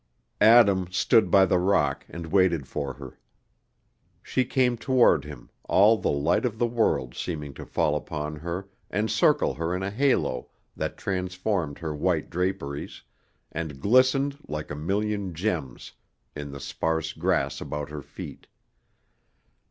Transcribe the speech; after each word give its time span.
Adam 0.41 0.87
stood 0.91 1.29
by 1.29 1.45
the 1.45 1.59
rock 1.59 2.03
and 2.09 2.31
waited 2.31 2.67
for 2.67 2.93
her. 2.93 3.19
She 4.23 4.45
came 4.45 4.75
toward 4.75 5.25
him, 5.25 5.51
all 5.65 5.95
the 5.95 6.09
light 6.09 6.43
of 6.43 6.57
the 6.57 6.65
world 6.65 7.13
seeming 7.13 7.53
to 7.53 7.67
fall 7.67 7.95
upon 7.95 8.37
her 8.37 8.67
and 8.89 9.11
circle 9.11 9.53
her 9.53 9.75
in 9.75 9.83
a 9.83 9.91
halo 9.91 10.49
that 10.75 10.97
transformed 10.97 11.77
her 11.77 11.93
white 11.93 12.31
draperies, 12.31 13.03
and 13.51 13.79
glistened 13.79 14.39
like 14.47 14.71
a 14.71 14.75
million 14.75 15.35
gems 15.35 15.91
in 16.35 16.51
the 16.51 16.59
sparse 16.59 17.13
grass 17.13 17.61
about 17.61 17.91
her 17.91 18.01
feet. 18.01 18.47